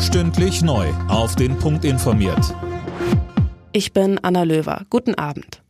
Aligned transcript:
Stündlich 0.00 0.62
neu 0.62 0.88
auf 1.08 1.36
den 1.36 1.58
Punkt 1.58 1.84
informiert. 1.84 2.54
Ich 3.72 3.92
bin 3.92 4.18
Anna 4.22 4.44
Löwer. 4.44 4.86
Guten 4.88 5.14
Abend. 5.14 5.62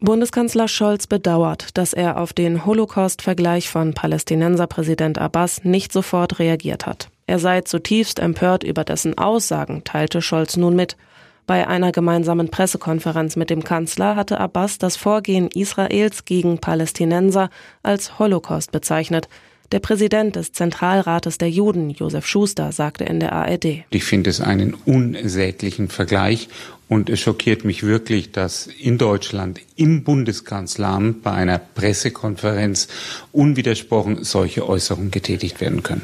Bundeskanzler 0.00 0.68
Scholz 0.68 1.06
bedauert, 1.06 1.78
dass 1.78 1.94
er 1.94 2.20
auf 2.20 2.34
den 2.34 2.66
Holocaust-Vergleich 2.66 3.70
von 3.70 3.94
Palästinenserpräsident 3.94 5.18
Abbas 5.18 5.64
nicht 5.64 5.92
sofort 5.92 6.38
reagiert 6.38 6.84
hat. 6.84 7.08
Er 7.26 7.38
sei 7.38 7.62
zutiefst 7.62 8.18
empört 8.18 8.64
über 8.64 8.84
dessen 8.84 9.16
Aussagen, 9.16 9.82
teilte 9.84 10.20
Scholz 10.20 10.58
nun 10.58 10.76
mit. 10.76 10.98
Bei 11.46 11.66
einer 11.66 11.92
gemeinsamen 11.92 12.50
Pressekonferenz 12.50 13.34
mit 13.34 13.48
dem 13.48 13.64
Kanzler 13.64 14.14
hatte 14.14 14.38
Abbas 14.38 14.76
das 14.76 14.96
Vorgehen 14.96 15.48
Israels 15.48 16.26
gegen 16.26 16.58
Palästinenser 16.58 17.48
als 17.82 18.18
Holocaust 18.18 18.72
bezeichnet. 18.72 19.28
Der 19.72 19.78
Präsident 19.78 20.34
des 20.34 20.50
Zentralrates 20.50 21.38
der 21.38 21.48
Juden, 21.48 21.90
Josef 21.90 22.26
Schuster, 22.26 22.72
sagte 22.72 23.04
in 23.04 23.20
der 23.20 23.32
ARD. 23.32 23.84
Ich 23.90 24.02
finde 24.02 24.28
es 24.30 24.40
einen 24.40 24.74
unsäglichen 24.74 25.88
Vergleich 25.88 26.48
und 26.88 27.08
es 27.08 27.20
schockiert 27.20 27.64
mich 27.64 27.84
wirklich, 27.84 28.32
dass 28.32 28.66
in 28.66 28.98
Deutschland 28.98 29.60
im 29.76 30.02
Bundeskanzleramt 30.02 31.22
bei 31.22 31.30
einer 31.30 31.58
Pressekonferenz 31.58 32.88
unwidersprochen 33.30 34.24
solche 34.24 34.68
Äußerungen 34.68 35.12
getätigt 35.12 35.60
werden 35.60 35.84
können. 35.84 36.02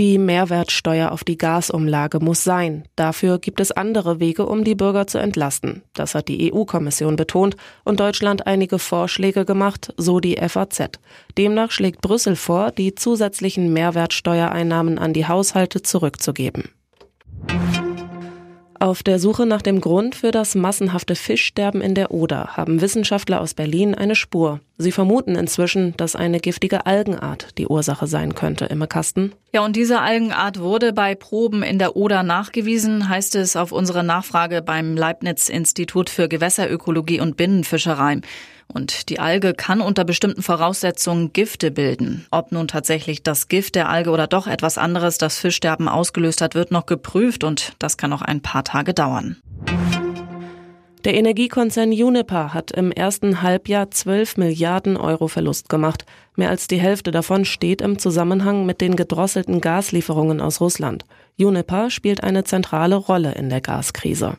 Die 0.00 0.18
Mehrwertsteuer 0.18 1.12
auf 1.12 1.22
die 1.22 1.38
Gasumlage 1.38 2.18
muss 2.18 2.42
sein. 2.42 2.82
Dafür 2.96 3.38
gibt 3.38 3.60
es 3.60 3.70
andere 3.70 4.18
Wege, 4.18 4.44
um 4.46 4.64
die 4.64 4.74
Bürger 4.74 5.06
zu 5.06 5.18
entlasten. 5.18 5.82
Das 5.92 6.16
hat 6.16 6.26
die 6.26 6.52
EU-Kommission 6.52 7.14
betont 7.14 7.54
und 7.84 8.00
Deutschland 8.00 8.44
einige 8.48 8.80
Vorschläge 8.80 9.44
gemacht, 9.44 9.94
so 9.96 10.18
die 10.18 10.36
FAZ. 10.36 10.98
Demnach 11.38 11.70
schlägt 11.70 12.00
Brüssel 12.00 12.34
vor, 12.34 12.72
die 12.72 12.96
zusätzlichen 12.96 13.72
Mehrwertsteuereinnahmen 13.72 14.98
an 14.98 15.12
die 15.12 15.28
Haushalte 15.28 15.80
zurückzugeben. 15.82 16.70
Auf 18.84 19.02
der 19.02 19.18
Suche 19.18 19.46
nach 19.46 19.62
dem 19.62 19.80
Grund 19.80 20.14
für 20.14 20.30
das 20.30 20.54
massenhafte 20.54 21.14
Fischsterben 21.14 21.80
in 21.80 21.94
der 21.94 22.10
Oder 22.10 22.48
haben 22.48 22.82
Wissenschaftler 22.82 23.40
aus 23.40 23.54
Berlin 23.54 23.94
eine 23.94 24.14
Spur. 24.14 24.60
Sie 24.76 24.92
vermuten 24.92 25.36
inzwischen, 25.36 25.96
dass 25.96 26.14
eine 26.14 26.38
giftige 26.38 26.84
Algenart 26.84 27.56
die 27.56 27.66
Ursache 27.66 28.06
sein 28.06 28.34
könnte. 28.34 28.66
Imme 28.66 28.86
Kasten. 28.86 29.32
Ja, 29.54 29.64
und 29.64 29.74
diese 29.74 30.02
Algenart 30.02 30.60
wurde 30.60 30.92
bei 30.92 31.14
Proben 31.14 31.62
in 31.62 31.78
der 31.78 31.96
Oder 31.96 32.22
nachgewiesen, 32.22 33.08
heißt 33.08 33.36
es 33.36 33.56
auf 33.56 33.72
unsere 33.72 34.04
Nachfrage 34.04 34.60
beim 34.60 34.98
Leibniz-Institut 34.98 36.10
für 36.10 36.28
Gewässerökologie 36.28 37.20
und 37.20 37.38
Binnenfischerei. 37.38 38.20
Und 38.66 39.08
die 39.08 39.20
Alge 39.20 39.54
kann 39.54 39.80
unter 39.80 40.04
bestimmten 40.04 40.42
Voraussetzungen 40.42 41.32
Gifte 41.32 41.70
bilden. 41.70 42.26
Ob 42.30 42.52
nun 42.52 42.68
tatsächlich 42.68 43.22
das 43.22 43.48
Gift 43.48 43.74
der 43.74 43.88
Alge 43.88 44.10
oder 44.10 44.26
doch 44.26 44.46
etwas 44.46 44.78
anderes 44.78 45.18
das 45.18 45.38
Fischsterben 45.38 45.88
ausgelöst 45.88 46.40
hat, 46.40 46.54
wird 46.54 46.70
noch 46.70 46.86
geprüft 46.86 47.44
und 47.44 47.74
das 47.78 47.96
kann 47.96 48.10
noch 48.10 48.22
ein 48.22 48.40
paar 48.40 48.64
Tage 48.64 48.94
dauern. 48.94 49.36
Der 51.04 51.14
Energiekonzern 51.14 51.90
Uniper 51.90 52.54
hat 52.54 52.70
im 52.70 52.90
ersten 52.90 53.42
Halbjahr 53.42 53.90
12 53.90 54.38
Milliarden 54.38 54.96
Euro 54.96 55.28
Verlust 55.28 55.68
gemacht. 55.68 56.06
Mehr 56.34 56.48
als 56.48 56.66
die 56.66 56.78
Hälfte 56.78 57.10
davon 57.10 57.44
steht 57.44 57.82
im 57.82 57.98
Zusammenhang 57.98 58.64
mit 58.64 58.80
den 58.80 58.96
gedrosselten 58.96 59.60
Gaslieferungen 59.60 60.40
aus 60.40 60.62
Russland. 60.62 61.04
Uniper 61.38 61.90
spielt 61.90 62.24
eine 62.24 62.44
zentrale 62.44 62.96
Rolle 62.96 63.32
in 63.34 63.50
der 63.50 63.60
Gaskrise. 63.60 64.38